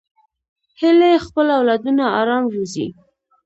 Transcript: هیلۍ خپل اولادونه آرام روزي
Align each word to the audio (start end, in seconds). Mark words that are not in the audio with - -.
هیلۍ 0.79 1.15
خپل 1.25 1.47
اولادونه 1.57 2.03
آرام 2.19 2.43
روزي 2.53 2.87